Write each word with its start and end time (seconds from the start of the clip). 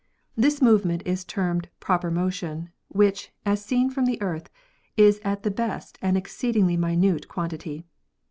This 0.35 0.63
movement 0.63 1.03
is 1.05 1.23
termed 1.23 1.69
proper 1.79 2.09
motion, 2.09 2.69
which, 2.87 3.31
as 3.45 3.63
seen 3.63 3.91
from 3.91 4.07
the 4.07 4.19
Earth, 4.19 4.49
is 4.97 5.21
at 5.23 5.43
the 5.43 5.51
best 5.51 5.99
an 6.01 6.17
exceed 6.17 6.55
ingly 6.55 6.75
minute 6.75 7.27
quantity. 7.27 7.85